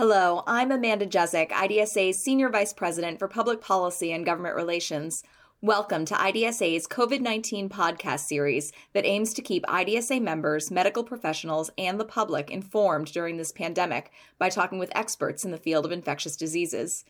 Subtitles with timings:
[0.00, 5.22] Hello, I'm Amanda Jezek, IDSA's Senior Vice President for Public Policy and Government Relations.
[5.60, 11.70] Welcome to IDSA's COVID 19 podcast series that aims to keep IDSA members, medical professionals,
[11.76, 15.92] and the public informed during this pandemic by talking with experts in the field of
[15.92, 17.04] infectious diseases.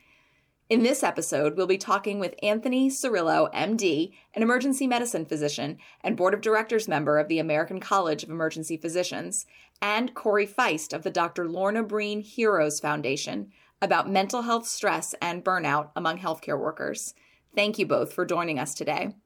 [0.71, 6.17] In this episode, we'll be talking with Anthony Cirillo, MD, an emergency medicine physician and
[6.17, 9.47] board of directors member of the American College of Emergency Physicians,
[9.83, 11.49] and Corey Feist of the Dr.
[11.49, 13.51] Lorna Breen Heroes Foundation
[13.83, 17.15] about mental health stress and burnout among healthcare workers.
[17.53, 19.17] Thank you both for joining us today.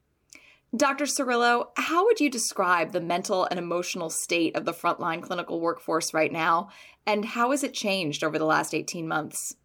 [0.75, 1.05] Dr.
[1.05, 6.15] Cirillo, how would you describe the mental and emotional state of the frontline clinical workforce
[6.15, 6.71] right now,
[7.07, 9.57] and how has it changed over the last 18 months?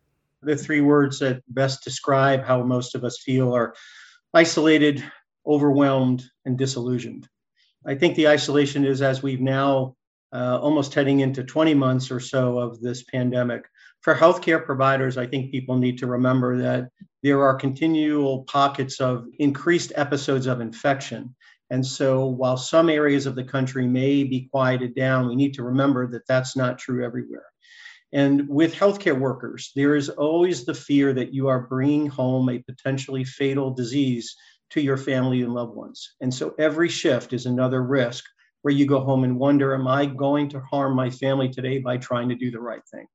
[0.42, 3.76] The three words that best describe how most of us feel are
[4.34, 5.04] isolated,
[5.46, 7.28] overwhelmed, and disillusioned.
[7.86, 9.96] I think the isolation is as we've now
[10.32, 13.66] uh, almost heading into 20 months or so of this pandemic.
[14.02, 16.90] For healthcare providers, I think people need to remember that
[17.24, 21.36] there are continual pockets of increased episodes of infection.
[21.72, 25.64] And so, while some areas of the country may be quieted down, we need to
[25.64, 27.46] remember that that's not true everywhere.
[28.12, 32.60] And with healthcare workers, there is always the fear that you are bringing home a
[32.60, 34.36] potentially fatal disease
[34.72, 36.16] to your family and loved ones.
[36.22, 38.24] And so every shift is another risk
[38.62, 41.98] where you go home and wonder, am I going to harm my family today by
[41.98, 43.06] trying to do the right thing?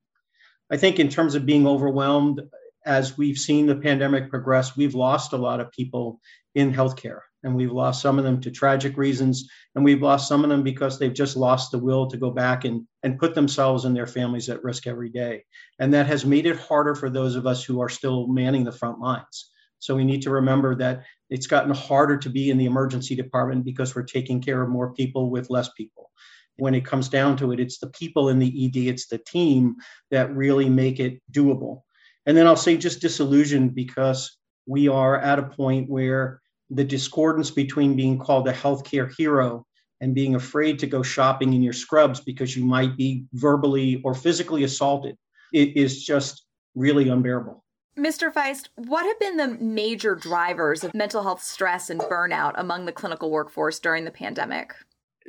[0.70, 2.40] I think, in terms of being overwhelmed,
[2.86, 6.20] as we've seen the pandemic progress, we've lost a lot of people
[6.54, 10.42] in healthcare and we've lost some of them to tragic reasons and we've lost some
[10.42, 13.84] of them because they've just lost the will to go back and, and put themselves
[13.84, 15.44] and their families at risk every day.
[15.78, 18.72] And that has made it harder for those of us who are still manning the
[18.72, 19.50] front lines.
[19.78, 23.64] So we need to remember that it's gotten harder to be in the emergency department
[23.64, 26.10] because we're taking care of more people with less people.
[26.56, 29.76] When it comes down to it it's the people in the ed it's the team
[30.10, 31.82] that really make it doable.
[32.24, 37.50] And then i'll say just disillusioned because we are at a point where the discordance
[37.50, 39.66] between being called a healthcare hero
[40.00, 44.14] and being afraid to go shopping in your scrubs because you might be verbally or
[44.14, 45.16] physically assaulted
[45.54, 46.44] it is just
[46.74, 47.64] really unbearable.
[47.96, 48.32] Mr.
[48.32, 52.92] Feist, what have been the major drivers of mental health stress and burnout among the
[52.92, 54.74] clinical workforce during the pandemic?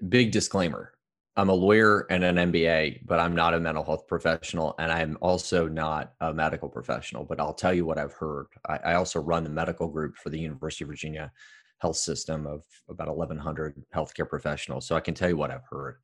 [0.09, 0.94] Big disclaimer
[1.37, 4.73] I'm a lawyer and an MBA, but I'm not a mental health professional.
[4.79, 8.47] And I'm also not a medical professional, but I'll tell you what I've heard.
[8.67, 11.31] I, I, also run the medical group for the University of Virginia
[11.79, 14.87] health system of about 1,100 healthcare professionals.
[14.87, 15.97] So I can tell you what I've heard.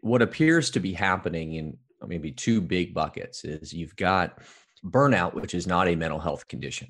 [0.00, 4.38] What appears to be happening in maybe two big buckets is you've got
[4.84, 6.88] burnout, which is not a mental health condition.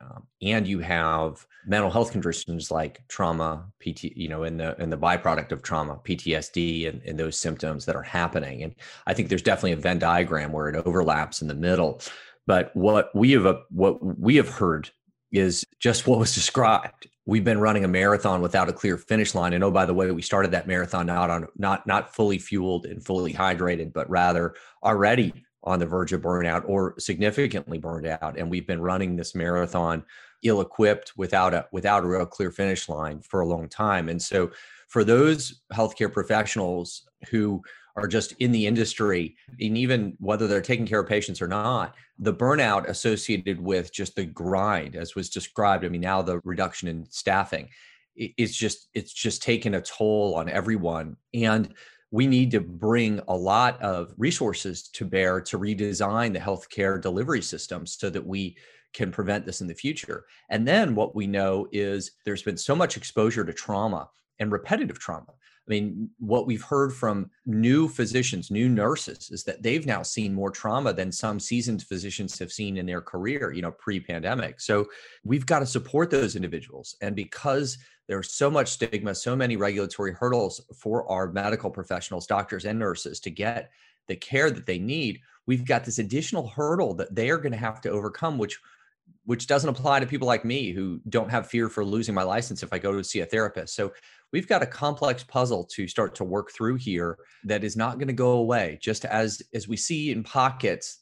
[0.00, 4.90] Um, and you have mental health conditions like trauma, PT, you know, in the in
[4.90, 8.62] the byproduct of trauma, PTSD, and, and those symptoms that are happening.
[8.62, 8.74] And
[9.06, 12.00] I think there's definitely a Venn diagram where it overlaps in the middle.
[12.46, 14.90] But what we have uh, what we have heard
[15.32, 17.08] is just what was described.
[17.26, 19.52] We've been running a marathon without a clear finish line.
[19.52, 22.86] And oh, by the way, we started that marathon not on not not fully fueled
[22.86, 28.38] and fully hydrated, but rather already on the verge of burnout or significantly burned out.
[28.38, 30.04] And we've been running this marathon
[30.42, 34.08] ill-equipped without a without a real clear finish line for a long time.
[34.08, 34.50] And so
[34.88, 37.62] for those healthcare professionals who
[37.98, 41.94] are just in the industry and even whether they're taking care of patients or not
[42.18, 46.86] the burnout associated with just the grind as was described i mean now the reduction
[46.88, 47.68] in staffing
[48.14, 51.74] it's just it's just taken a toll on everyone and
[52.10, 57.42] we need to bring a lot of resources to bear to redesign the healthcare delivery
[57.42, 58.56] system so that we
[58.94, 60.24] can prevent this in the future.
[60.48, 64.08] And then what we know is there's been so much exposure to trauma
[64.38, 65.34] and repetitive trauma.
[65.68, 70.32] I mean, what we've heard from new physicians, new nurses, is that they've now seen
[70.32, 74.60] more trauma than some seasoned physicians have seen in their career, you know, pre pandemic.
[74.60, 74.86] So
[75.24, 76.96] we've got to support those individuals.
[77.02, 77.76] And because
[78.08, 83.20] there's so much stigma, so many regulatory hurdles for our medical professionals, doctors, and nurses
[83.20, 83.70] to get
[84.06, 85.20] the care that they need.
[85.46, 88.58] We've got this additional hurdle that they are going to have to overcome, which
[89.28, 92.62] which doesn't apply to people like me who don't have fear for losing my license
[92.62, 93.74] if I go to see a therapist.
[93.74, 93.92] So
[94.32, 98.06] we've got a complex puzzle to start to work through here that is not going
[98.08, 98.78] to go away.
[98.80, 101.00] Just as as we see in pockets,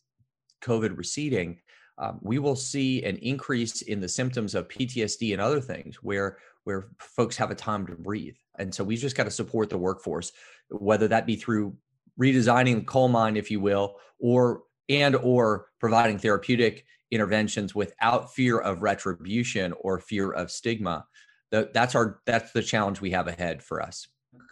[0.60, 1.60] COVID receding,
[1.98, 6.38] um, we will see an increase in the symptoms of PTSD and other things where
[6.64, 8.34] where folks have a time to breathe.
[8.58, 10.32] And so we've just got to support the workforce,
[10.68, 11.76] whether that be through
[12.20, 18.58] redesigning the coal mine, if you will, or and or providing therapeutic interventions without fear
[18.58, 21.04] of retribution or fear of stigma.
[21.50, 24.08] that's our that's the challenge we have ahead for us.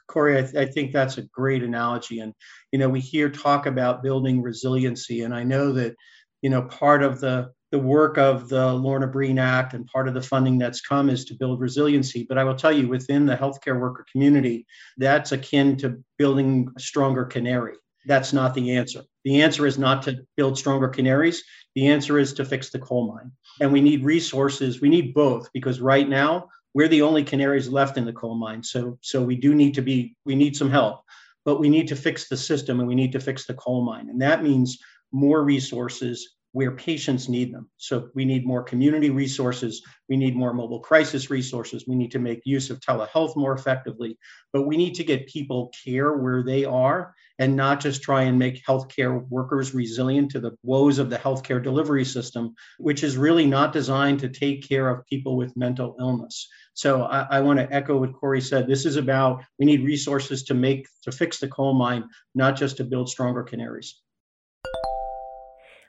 [0.07, 2.21] Corey, I, th- I, think that's a great analogy.
[2.21, 2.35] And,
[2.73, 5.23] you know, we hear talk about building resiliency.
[5.23, 5.95] And I know that,
[6.43, 10.15] you know, part of the, the work of the Lorna Breen Act and part of
[10.15, 12.27] the funding that's come is to build resiliency.
[12.29, 14.67] But I will tell you, within the healthcare worker community,
[14.97, 17.75] that's akin to building a stronger canary.
[18.07, 19.03] That's not the answer.
[19.25, 21.43] The answer is not to build stronger canaries.
[21.75, 23.33] The answer is to fix the coal mine.
[23.61, 24.81] And we need resources.
[24.81, 28.63] We need both because right now we're the only canaries left in the coal mine.
[28.63, 31.03] So, so we do need to be, we need some help,
[31.45, 34.09] but we need to fix the system and we need to fix the coal mine.
[34.09, 34.79] And that means
[35.13, 37.69] more resources where patients need them.
[37.79, 39.83] So we need more community resources.
[40.09, 41.85] We need more mobile crisis resources.
[41.89, 44.17] We need to make use of telehealth more effectively.
[44.53, 48.39] But we need to get people care where they are and not just try and
[48.39, 53.47] make healthcare workers resilient to the woes of the healthcare delivery system, which is really
[53.47, 56.47] not designed to take care of people with mental illness.
[56.75, 58.69] So I, I want to echo what Corey said.
[58.69, 62.05] This is about we need resources to make to fix the coal mine,
[62.37, 64.04] not just to build stronger canaries.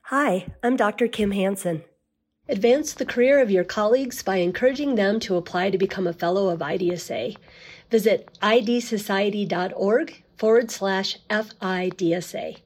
[0.10, 1.08] Hi, I'm Dr.
[1.08, 1.84] Kim Hansen.
[2.48, 6.50] Advance the career of your colleagues by encouraging them to apply to become a fellow
[6.50, 7.36] of IDSA.
[7.90, 12.58] Visit idsociety.org forward slash FIDSA.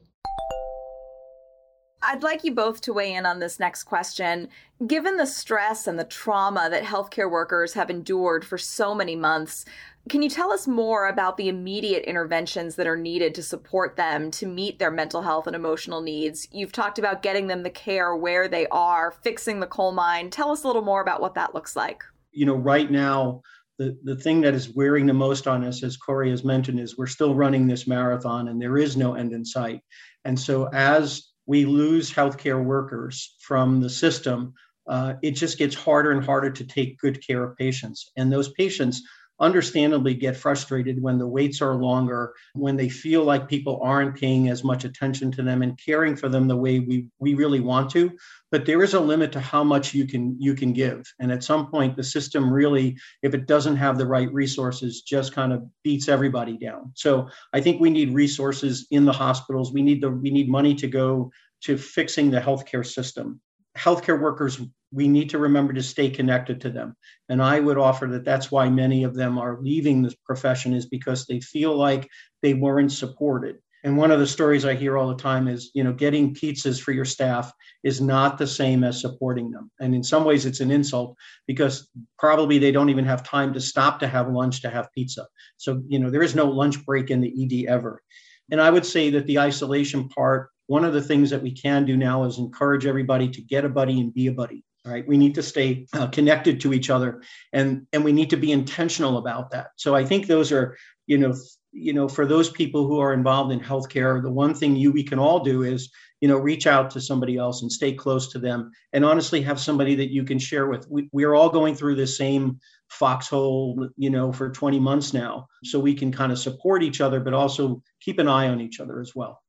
[2.02, 4.50] I'd like you both to weigh in on this next question.
[4.86, 9.64] Given the stress and the trauma that healthcare workers have endured for so many months,
[10.08, 14.30] can you tell us more about the immediate interventions that are needed to support them
[14.32, 16.48] to meet their mental health and emotional needs?
[16.50, 20.30] You've talked about getting them the care where they are, fixing the coal mine.
[20.30, 22.02] Tell us a little more about what that looks like.
[22.32, 23.42] You know, right now,
[23.78, 26.96] the, the thing that is wearing the most on us, as Corey has mentioned, is
[26.96, 29.80] we're still running this marathon and there is no end in sight.
[30.24, 34.54] And so, as we lose healthcare workers from the system,
[34.88, 38.10] uh, it just gets harder and harder to take good care of patients.
[38.16, 39.02] And those patients
[39.40, 44.48] understandably get frustrated when the waits are longer, when they feel like people aren't paying
[44.48, 47.90] as much attention to them and caring for them the way we, we really want
[47.90, 48.10] to.
[48.50, 51.06] But there is a limit to how much you can you can give.
[51.20, 55.32] And at some point, the system really, if it doesn't have the right resources, just
[55.32, 56.92] kind of beats everybody down.
[56.94, 59.72] So I think we need resources in the hospitals.
[59.72, 61.30] We need the we need money to go
[61.62, 63.40] to fixing the healthcare system
[63.76, 64.60] healthcare workers,
[64.92, 66.96] we need to remember to stay connected to them.
[67.28, 70.86] And I would offer that that's why many of them are leaving this profession is
[70.86, 72.08] because they feel like
[72.42, 73.58] they weren't supported.
[73.82, 76.80] And one of the stories I hear all the time is, you know, getting pizzas
[76.80, 77.50] for your staff
[77.82, 79.70] is not the same as supporting them.
[79.80, 81.16] And in some ways, it's an insult
[81.46, 81.88] because
[82.18, 85.26] probably they don't even have time to stop to have lunch to have pizza.
[85.56, 88.02] So, you know, there is no lunch break in the ED ever.
[88.50, 91.84] And I would say that the isolation part one of the things that we can
[91.84, 95.06] do now is encourage everybody to get a buddy and be a buddy right?
[95.06, 97.22] We need to stay uh, connected to each other
[97.52, 99.68] and and we need to be intentional about that.
[99.76, 100.76] So i think those are
[101.06, 101.34] you know
[101.72, 105.04] you know for those people who are involved in healthcare the one thing you we
[105.04, 105.90] can all do is
[106.20, 109.60] you know reach out to somebody else and stay close to them and honestly have
[109.60, 110.88] somebody that you can share with.
[110.88, 115.78] We, we're all going through the same foxhole you know for 20 months now so
[115.78, 119.00] we can kind of support each other but also keep an eye on each other
[119.00, 119.42] as well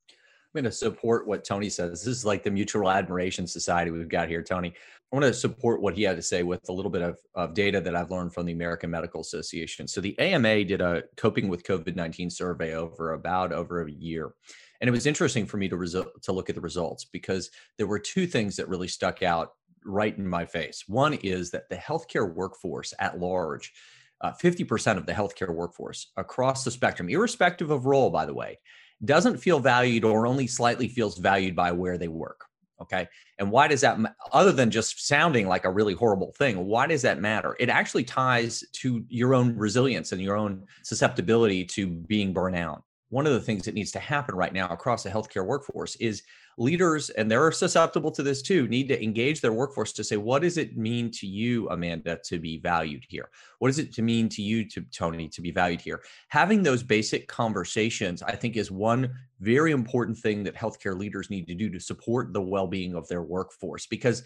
[0.54, 2.04] I'm going to support what Tony says.
[2.04, 4.74] This is like the mutual admiration society we've got here, Tony.
[5.12, 7.54] I want to support what he had to say with a little bit of, of
[7.54, 9.88] data that I've learned from the American Medical Association.
[9.88, 14.34] So the AMA did a coping with COVID-19 survey over about over a year.
[14.82, 17.88] And it was interesting for me to resu- to look at the results because there
[17.88, 19.54] were two things that really stuck out
[19.86, 20.84] right in my face.
[20.86, 23.72] One is that the healthcare workforce at large,
[24.20, 28.60] uh, 50% of the healthcare workforce across the spectrum, irrespective of role, by the way,
[29.06, 32.46] doesn't feel valued or only slightly feels valued by where they work.
[32.82, 33.08] Okay.
[33.38, 34.00] And why does that,
[34.32, 37.56] other than just sounding like a really horrible thing, why does that matter?
[37.60, 42.82] It actually ties to your own resilience and your own susceptibility to being burnout.
[43.10, 46.24] One of the things that needs to happen right now across the healthcare workforce is
[46.58, 50.42] leaders, and they're susceptible to this too, need to engage their workforce to say, what
[50.42, 53.30] does it mean to you, Amanda, to be valued here?
[53.60, 56.02] What does it mean to you, to Tony, to be valued here?
[56.30, 61.48] Having those basic conversations, I think, is one very important thing that healthcare leaders need
[61.48, 64.24] to do to support the well-being of their workforce because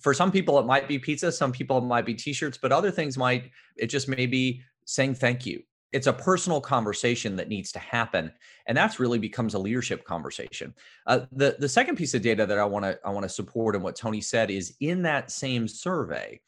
[0.00, 2.90] for some people it might be pizza some people it might be t-shirts but other
[2.90, 7.72] things might it just may be saying thank you it's a personal conversation that needs
[7.72, 8.30] to happen
[8.66, 10.74] and that's really becomes a leadership conversation.
[11.06, 13.74] Uh, the the second piece of data that i want to i want to support
[13.74, 16.40] and what tony said is in that same survey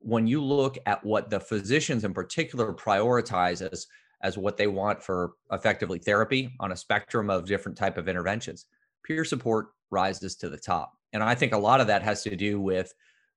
[0.00, 3.86] when you look at what the physicians in particular prioritize as
[4.22, 8.66] as what they want for effectively therapy on a spectrum of different type of interventions
[9.04, 10.92] peer support rises to the top.
[11.12, 12.92] And i think a lot of that has to do with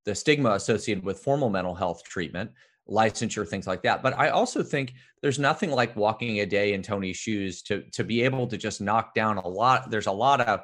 [0.06, 2.52] the stigma associated with formal mental health treatment
[2.90, 4.04] licensure, things like that.
[4.04, 8.04] But I also think there's nothing like walking a day in Tony's shoes to to
[8.04, 9.90] be able to just knock down a lot.
[9.90, 10.62] There's a lot of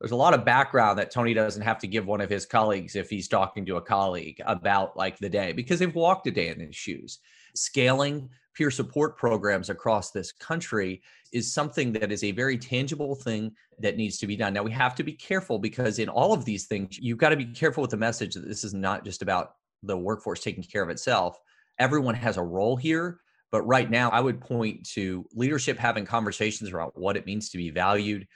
[0.00, 2.96] there's a lot of background that Tony doesn't have to give one of his colleagues
[2.96, 6.48] if he's talking to a colleague about like the day because they've walked a day
[6.48, 7.20] in his shoes.
[7.54, 11.02] Scaling peer support programs across this country
[11.32, 14.52] is something that is a very tangible thing that needs to be done.
[14.52, 17.36] Now we have to be careful because in all of these things, you've got to
[17.36, 20.82] be careful with the message that this is not just about the workforce taking care
[20.82, 21.38] of itself.
[21.78, 23.20] Everyone has a role here.
[23.50, 27.58] But right now, I would point to leadership having conversations about what it means to
[27.58, 28.26] be valued,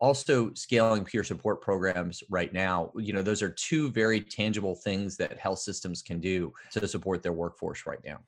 [0.00, 5.16] also scaling peer support programs right now you know those are two very tangible things
[5.16, 8.18] that health systems can do to support their workforce right now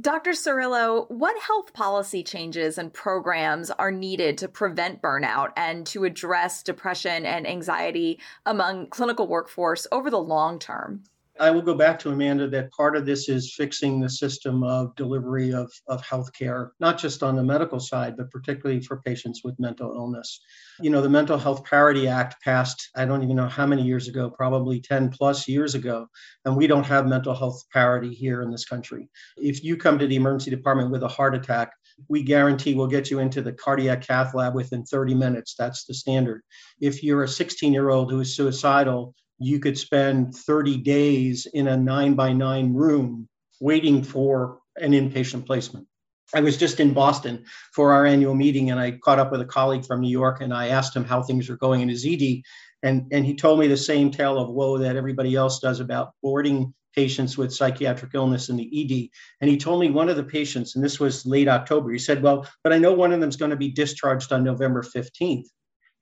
[0.00, 0.30] Dr.
[0.30, 6.62] Cirillo, what health policy changes and programs are needed to prevent burnout and to address
[6.62, 11.02] depression and anxiety among clinical workforce over the long term?
[11.40, 14.94] I will go back to Amanda that part of this is fixing the system of
[14.94, 19.58] delivery of, of healthcare, not just on the medical side, but particularly for patients with
[19.58, 20.38] mental illness.
[20.82, 24.06] You know, the Mental Health Parity Act passed, I don't even know how many years
[24.06, 26.08] ago, probably 10 plus years ago,
[26.44, 29.08] and we don't have mental health parity here in this country.
[29.38, 31.72] If you come to the emergency department with a heart attack,
[32.08, 35.54] we guarantee we'll get you into the cardiac cath lab within 30 minutes.
[35.58, 36.42] That's the standard.
[36.80, 41.66] If you're a 16 year old who is suicidal, you could spend 30 days in
[41.66, 43.28] a nine by nine room
[43.60, 45.86] waiting for an inpatient placement.
[46.34, 47.44] I was just in Boston
[47.74, 50.54] for our annual meeting and I caught up with a colleague from New York and
[50.54, 52.42] I asked him how things were going in his ED.
[52.82, 56.12] And, and he told me the same tale of woe that everybody else does about
[56.22, 59.08] boarding patients with psychiatric illness in the ED.
[59.40, 62.22] And he told me one of the patients, and this was late October, he said,
[62.22, 65.46] Well, but I know one of them's going to be discharged on November 15th.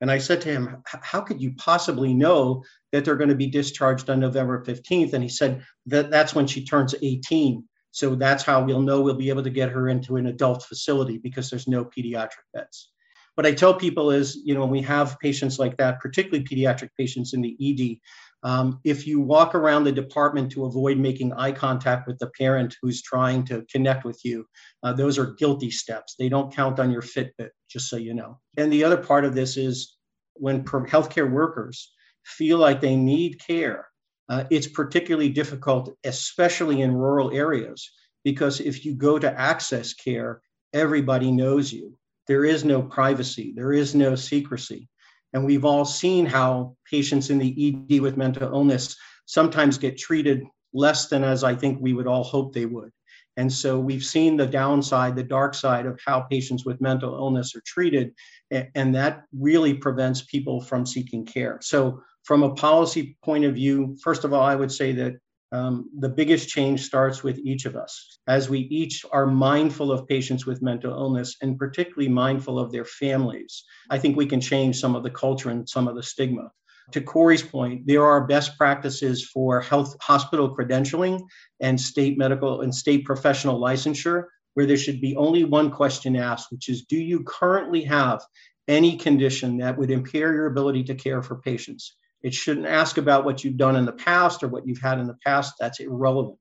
[0.00, 3.48] And I said to him, How could you possibly know that they're going to be
[3.48, 5.12] discharged on November 15th?
[5.12, 7.64] And he said that that's when she turns 18.
[7.90, 11.18] So that's how we'll know we'll be able to get her into an adult facility
[11.18, 12.90] because there's no pediatric beds.
[13.34, 16.90] What I tell people is, you know, when we have patients like that, particularly pediatric
[16.96, 17.98] patients in the ED,
[18.42, 22.76] um, if you walk around the department to avoid making eye contact with the parent
[22.80, 24.46] who's trying to connect with you,
[24.82, 26.14] uh, those are guilty steps.
[26.18, 28.38] They don't count on your Fitbit, just so you know.
[28.56, 29.96] And the other part of this is
[30.34, 31.92] when healthcare workers
[32.24, 33.88] feel like they need care,
[34.28, 37.90] uh, it's particularly difficult, especially in rural areas,
[38.24, 40.42] because if you go to access care,
[40.72, 41.98] everybody knows you.
[42.26, 44.88] There is no privacy, there is no secrecy.
[45.32, 50.44] And we've all seen how patients in the ED with mental illness sometimes get treated
[50.72, 52.90] less than as I think we would all hope they would.
[53.36, 57.54] And so we've seen the downside, the dark side of how patients with mental illness
[57.54, 58.12] are treated.
[58.50, 61.58] And that really prevents people from seeking care.
[61.62, 65.14] So, from a policy point of view, first of all, I would say that
[65.52, 70.06] um, the biggest change starts with each of us as we each are mindful of
[70.06, 73.64] patients with mental illness and particularly mindful of their families.
[73.88, 76.50] I think we can change some of the culture and some of the stigma.
[76.92, 81.20] To Corey's point, there are best practices for health hospital credentialing
[81.60, 84.24] and state medical and state professional licensure,
[84.54, 88.22] where there should be only one question asked, which is Do you currently have
[88.68, 91.96] any condition that would impair your ability to care for patients?
[92.22, 95.06] It shouldn't ask about what you've done in the past or what you've had in
[95.06, 95.54] the past.
[95.58, 96.38] That's irrelevant.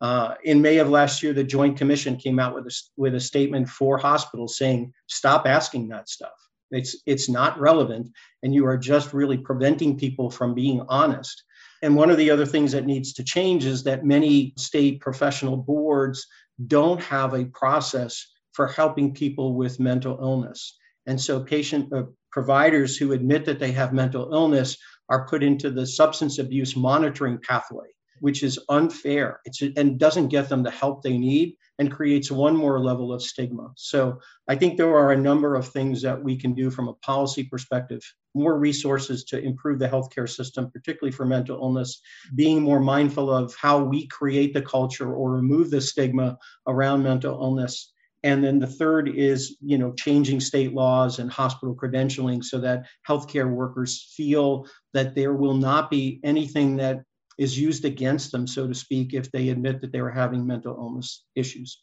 [0.00, 3.20] Uh, in May of last year, the Joint Commission came out with a, with a
[3.20, 6.30] statement for hospitals saying, stop asking that stuff.
[6.70, 8.10] It's, it's not relevant,
[8.42, 11.42] and you are just really preventing people from being honest.
[11.82, 15.56] And one of the other things that needs to change is that many state professional
[15.56, 16.26] boards
[16.66, 20.78] don't have a process for helping people with mental illness.
[21.06, 24.76] And so, patient uh, providers who admit that they have mental illness
[25.10, 27.88] are put into the substance abuse monitoring pathway,
[28.20, 32.54] which is unfair it's, and doesn't get them the help they need and creates one
[32.54, 33.72] more level of stigma.
[33.74, 36.94] So I think there are a number of things that we can do from a
[36.94, 38.02] policy perspective,
[38.34, 42.00] more resources to improve the healthcare system, particularly for mental illness,
[42.34, 47.32] being more mindful of how we create the culture or remove the stigma around mental
[47.40, 52.58] illness and then the third is, you know, changing state laws and hospital credentialing so
[52.60, 57.02] that healthcare workers feel that there will not be anything that
[57.38, 60.74] is used against them, so to speak, if they admit that they were having mental
[60.74, 61.82] illness issues.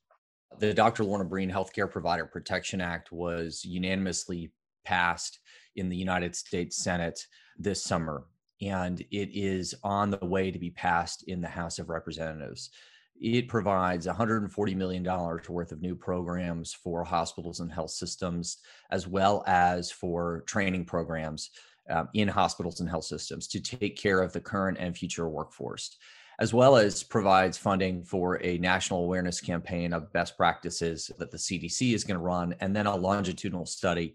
[0.60, 1.04] The Dr.
[1.04, 4.52] Lorna Breen Healthcare Provider Protection Act was unanimously
[4.86, 5.40] passed
[5.76, 7.20] in the United States Senate
[7.58, 8.26] this summer,
[8.62, 12.70] and it is on the way to be passed in the House of Representatives
[13.20, 18.58] it provides $140 million worth of new programs for hospitals and health systems,
[18.92, 21.50] as well as for training programs
[21.90, 25.98] um, in hospitals and health systems to take care of the current and future workforce.
[26.40, 31.38] as well as provides funding for a national awareness campaign of best practices that the
[31.38, 34.14] CDC is going to run, and then a longitudinal study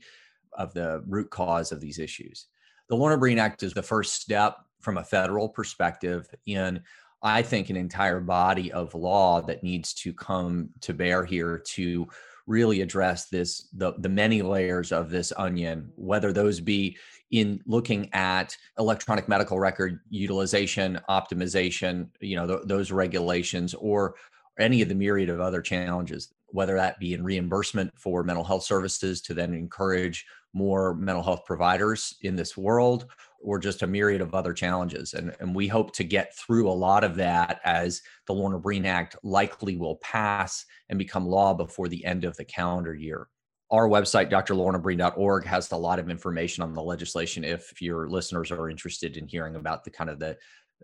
[0.52, 2.46] of the root cause of these issues.
[2.88, 6.82] The Lorna Breen Act is the first step from a federal perspective in,
[7.22, 12.08] I think, an entire body of law that needs to come to bear here to
[12.46, 16.96] really address this the, the many layers of this onion whether those be
[17.30, 24.14] in looking at electronic medical record utilization optimization you know th- those regulations or
[24.58, 28.64] any of the myriad of other challenges whether that be in reimbursement for mental health
[28.64, 33.06] services to then encourage more mental health providers in this world
[33.42, 35.14] or just a myriad of other challenges.
[35.14, 38.86] And, and we hope to get through a lot of that as the Lorna Breen
[38.86, 43.28] Act likely will pass and become law before the end of the calendar year.
[43.70, 48.68] Our website, drlornabreen.org, has a lot of information on the legislation if your listeners are
[48.68, 50.30] interested in hearing about the kind of the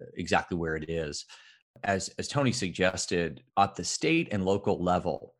[0.01, 1.27] uh, exactly where it is.
[1.85, 5.35] As, as Tony suggested, at the state and local level,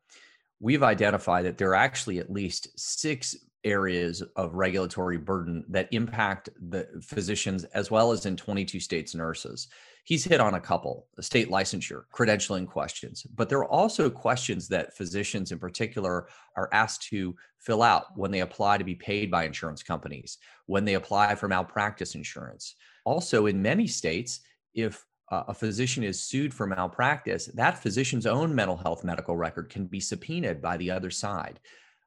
[0.59, 6.49] we've identified that there are actually at least six areas of regulatory burden that impact
[6.69, 9.67] the physicians as well as in 22 states nurses.
[10.05, 14.95] He's hit on a couple state licensure credentialing questions but there are also questions that
[14.95, 19.43] physicians in particular are asked to fill out when they apply to be paid by
[19.43, 22.75] insurance companies when they apply for malpractice insurance.
[23.05, 24.39] Also in many states
[24.73, 29.85] if a physician is sued for malpractice that physician's own mental health medical record can
[29.85, 31.59] be subpoenaed by the other side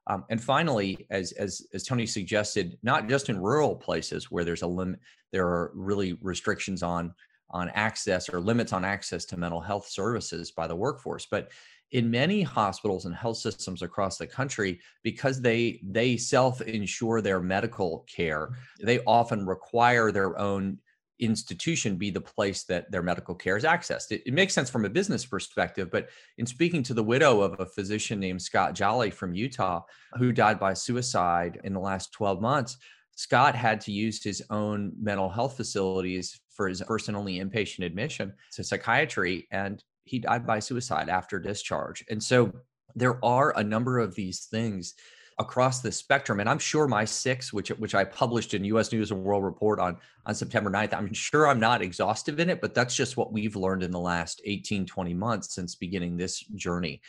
[0.07, 4.61] um, and finally, as, as, as Tony suggested, not just in rural places where there's
[4.61, 4.99] a limit,
[5.31, 7.13] there are really restrictions on
[7.49, 11.51] on access or limits on access to mental health services by the workforce, but
[11.91, 17.39] in many hospitals and health systems across the country, because they they self insure their
[17.39, 18.49] medical care,
[18.81, 20.79] they often require their own
[21.19, 24.11] institution be the place that their medical care is accessed.
[24.11, 27.59] It, it, makes sense from a business perspective, but in speaking to the widow of
[27.59, 29.81] a physician named Scott Jolly from Utah,
[30.17, 32.77] who died by suicide in the last 12 months,
[33.15, 37.85] Scott had to use his own mental health facilities for his first and only inpatient
[37.85, 42.03] admission to psychiatry, and he died by suicide after discharge.
[42.09, 42.51] And so
[42.95, 44.95] there are a number of these things
[45.39, 46.39] across the spectrum.
[46.39, 48.91] And I'm sure my six, which which I published in U.S.
[48.91, 52.61] News and World Report on on September 9th, I'm sure I'm not exhaustive in it,
[52.61, 56.39] but that's just what we've learned in the last 18, 20 months since beginning this
[56.39, 57.01] journey.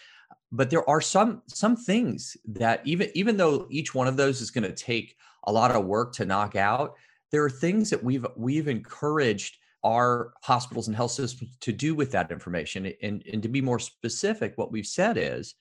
[0.51, 4.51] But there are some some things that even even though each one of those is
[4.51, 6.95] going to take a lot of work to knock out,
[7.31, 12.11] there are things that we've we've encouraged our hospitals and health systems to do with
[12.13, 12.91] that information.
[13.03, 15.55] And, and to be more specific, what we've said is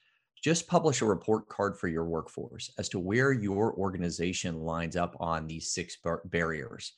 [0.43, 5.15] just publish a report card for your workforce as to where your organization lines up
[5.21, 6.91] on these six bar- barriers.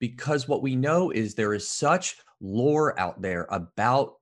[0.00, 4.16] Because what we know is there is such lore out there about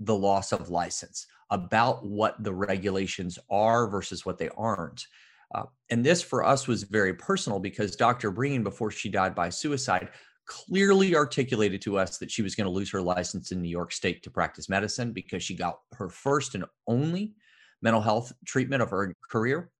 [0.00, 5.06] the loss of license, about what the regulations are versus what they aren't.
[5.54, 8.32] Uh, and this for us was very personal because Dr.
[8.32, 10.08] Breen, before she died by suicide,
[10.46, 13.92] clearly articulated to us that she was going to lose her license in New York
[13.92, 17.34] State to practice medicine because she got her first and only
[17.82, 19.70] mental health treatment of her career.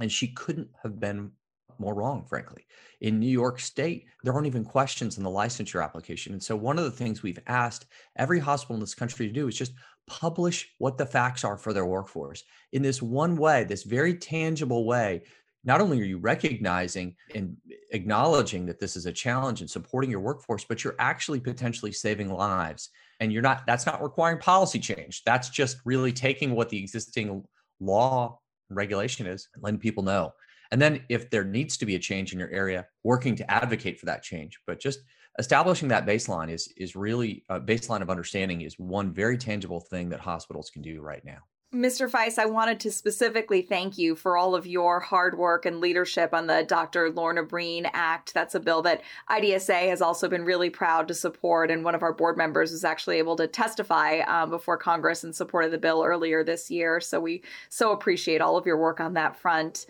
[0.00, 1.30] And she couldn't have been
[1.78, 2.66] more wrong, frankly.
[3.00, 6.32] In New York State, there aren't even questions in the licensure application.
[6.32, 9.48] And so, one of the things we've asked every hospital in this country to do
[9.48, 9.72] is just
[10.06, 14.84] publish what the facts are for their workforce in this one way, this very tangible
[14.84, 15.22] way.
[15.66, 17.56] Not only are you recognizing and
[17.90, 22.30] acknowledging that this is a challenge and supporting your workforce, but you're actually potentially saving
[22.30, 25.22] lives and you're not that's not requiring policy change.
[25.24, 27.44] That's just really taking what the existing
[27.80, 28.38] law
[28.70, 30.32] regulation is and letting people know.
[30.70, 34.00] And then if there needs to be a change in your area working to advocate
[34.00, 35.00] for that change but just
[35.38, 40.08] establishing that baseline is is really a baseline of understanding is one very tangible thing
[40.08, 41.38] that hospitals can do right now
[41.74, 42.08] Mr.
[42.08, 46.32] Feist, I wanted to specifically thank you for all of your hard work and leadership
[46.32, 47.10] on the Dr.
[47.10, 48.32] Lorna Breen Act.
[48.32, 52.04] That's a bill that IDSA has also been really proud to support, and one of
[52.04, 55.78] our board members was actually able to testify um, before Congress in support of the
[55.78, 57.00] bill earlier this year.
[57.00, 59.86] So we so appreciate all of your work on that front.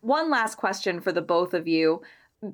[0.00, 2.00] One last question for the both of you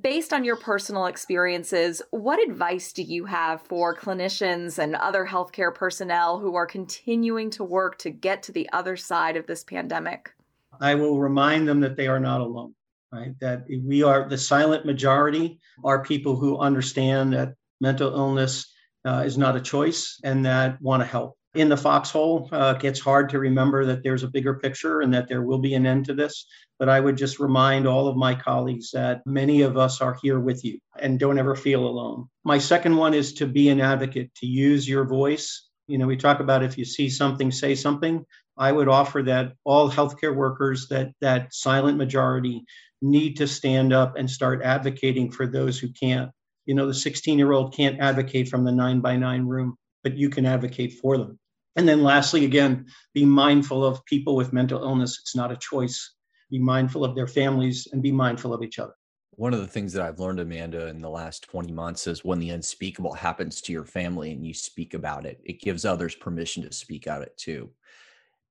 [0.01, 5.75] based on your personal experiences, what advice do you have for clinicians and other healthcare
[5.75, 10.33] personnel who are continuing to work to get to the other side of this pandemic?
[10.81, 12.75] I will remind them that they are not alone,
[13.13, 13.39] right?
[13.41, 18.73] That we are the silent majority are people who understand that mental illness
[19.05, 21.37] uh, is not a choice and that want to help.
[21.55, 22.49] In the foxhole.
[22.51, 25.59] Uh, it gets hard to remember that there's a bigger picture and that there will
[25.59, 26.47] be an end to this.
[26.79, 30.41] But I would just remind all of my colleagues that many of us are here
[30.41, 32.29] with you and don't ever feel alone.
[32.45, 35.69] My second one is to be an advocate, to use your voice.
[35.87, 38.25] You know, we talk about if you see something, say something.
[38.57, 42.65] I would offer that all healthcare workers, that that silent majority,
[43.01, 46.31] need to stand up and start advocating for those who can't.
[46.67, 50.17] You know, the 16 year old can't advocate from the nine by nine room, but
[50.17, 51.39] you can advocate for them.
[51.77, 55.19] And then lastly, again, be mindful of people with mental illness.
[55.21, 56.15] It's not a choice.
[56.51, 58.93] Be mindful of their families and be mindful of each other.
[59.31, 62.39] One of the things that I've learned, Amanda, in the last 20 months is when
[62.39, 66.63] the unspeakable happens to your family and you speak about it, it gives others permission
[66.65, 67.71] to speak out it too.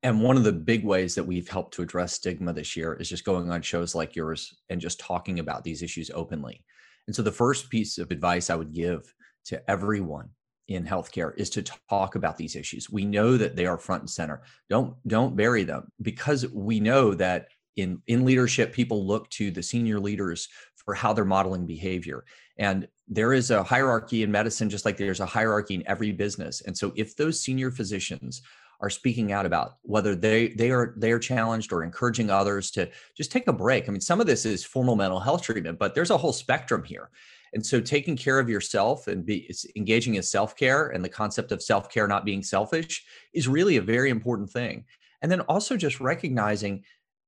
[0.02, 3.08] And one of the big ways that we've helped to address stigma this year is
[3.08, 6.64] just going on shows like yours and just talking about these issues openly.
[7.06, 9.14] And so the first piece of advice I would give
[9.46, 10.30] to everyone
[10.68, 12.90] in healthcare is to talk about these issues.
[12.90, 14.42] We know that they are front and center.
[14.70, 19.64] Don't don't bury them because we know that in in leadership people look to the
[19.64, 22.24] senior leaders for how they're modeling behavior.
[22.58, 26.62] And there is a hierarchy in medicine just like there's a hierarchy in every business.
[26.62, 28.42] And so if those senior physicians
[28.82, 32.90] are speaking out about whether they they are they are challenged or encouraging others to
[33.16, 33.88] just take a break.
[33.88, 36.84] I mean, some of this is formal mental health treatment, but there's a whole spectrum
[36.84, 37.10] here.
[37.54, 41.62] And so taking care of yourself and be engaging in self-care and the concept of
[41.62, 44.86] self-care not being selfish is really a very important thing.
[45.22, 46.84] And then also just recognizing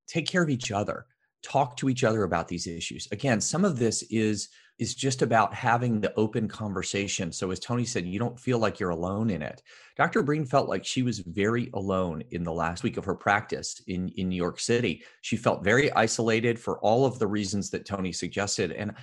[0.07, 1.05] take care of each other.
[1.43, 3.07] Talk to each other about these issues.
[3.11, 7.31] Again, some of this is is just about having the open conversation.
[7.31, 9.61] So as Tony said, you don't feel like you're alone in it.
[9.95, 10.23] Dr.
[10.23, 14.09] Breen felt like she was very alone in the last week of her practice in,
[14.17, 15.03] in New York City.
[15.21, 18.71] She felt very isolated for all of the reasons that Tony suggested.
[18.71, 18.93] And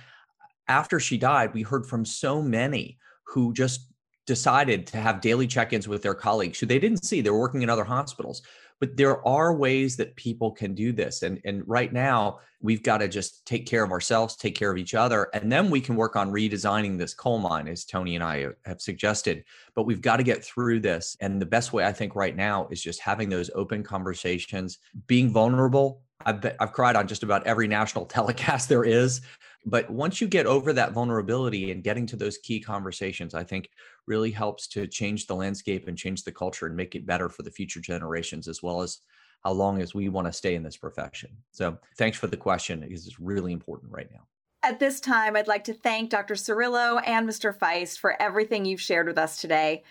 [0.71, 3.91] after she died, we heard from so many who just
[4.25, 7.19] decided to have daily check-ins with their colleagues who they didn't see.
[7.19, 8.41] They were working in other hospitals.
[8.79, 11.21] But there are ways that people can do this.
[11.21, 14.77] And, and right now, we've got to just take care of ourselves, take care of
[14.77, 18.23] each other, and then we can work on redesigning this coal mine, as Tony and
[18.23, 19.43] I have suggested.
[19.75, 21.17] But we've got to get through this.
[21.19, 25.29] And the best way I think right now is just having those open conversations, being
[25.29, 26.01] vulnerable.
[26.25, 29.21] I've, I've cried on just about every national telecast there is
[29.65, 33.69] but once you get over that vulnerability and getting to those key conversations, I think
[34.07, 37.43] really helps to change the landscape and change the culture and make it better for
[37.43, 39.01] the future generations, as well as
[39.43, 41.31] how long as we want to stay in this profession.
[41.51, 42.79] So thanks for the question.
[42.79, 44.21] because It's really important right now.
[44.63, 46.35] At this time, I'd like to thank Dr.
[46.35, 47.55] Cirillo and Mr.
[47.55, 49.83] Feist for everything you've shared with us today.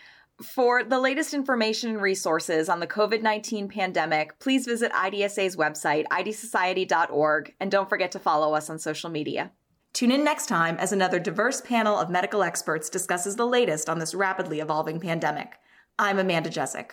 [0.42, 6.06] For the latest information and resources on the COVID 19 pandemic, please visit IDSA's website,
[6.06, 9.52] idsociety.org, and don't forget to follow us on social media.
[9.92, 13.98] Tune in next time as another diverse panel of medical experts discusses the latest on
[13.98, 15.54] this rapidly evolving pandemic.
[15.98, 16.92] I'm Amanda Jezek.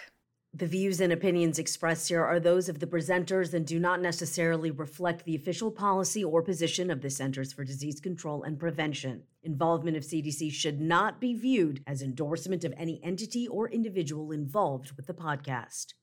[0.53, 4.71] The views and opinions expressed here are those of the presenters and do not necessarily
[4.71, 9.23] reflect the official policy or position of the Centers for Disease Control and Prevention.
[9.43, 14.93] Involvement of CDC should not be viewed as endorsement of any entity or individual involved
[14.97, 15.93] with the podcast.